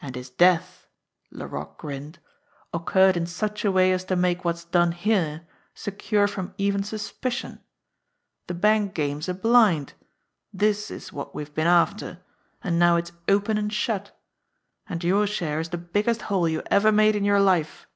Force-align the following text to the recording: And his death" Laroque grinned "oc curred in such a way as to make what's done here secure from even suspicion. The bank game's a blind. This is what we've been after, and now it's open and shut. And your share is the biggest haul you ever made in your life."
And 0.00 0.14
his 0.14 0.30
death" 0.30 0.86
Laroque 1.32 1.78
grinned 1.78 2.20
"oc 2.72 2.88
curred 2.92 3.16
in 3.16 3.26
such 3.26 3.64
a 3.64 3.72
way 3.72 3.90
as 3.90 4.04
to 4.04 4.14
make 4.14 4.44
what's 4.44 4.62
done 4.64 4.92
here 4.92 5.48
secure 5.74 6.28
from 6.28 6.54
even 6.58 6.84
suspicion. 6.84 7.58
The 8.46 8.54
bank 8.54 8.94
game's 8.94 9.28
a 9.28 9.34
blind. 9.34 9.94
This 10.52 10.92
is 10.92 11.12
what 11.12 11.34
we've 11.34 11.54
been 11.56 11.66
after, 11.66 12.22
and 12.62 12.78
now 12.78 12.94
it's 12.94 13.10
open 13.28 13.58
and 13.58 13.72
shut. 13.72 14.16
And 14.88 15.02
your 15.02 15.26
share 15.26 15.58
is 15.58 15.70
the 15.70 15.76
biggest 15.78 16.22
haul 16.30 16.48
you 16.48 16.62
ever 16.70 16.92
made 16.92 17.16
in 17.16 17.24
your 17.24 17.40
life." 17.40 17.88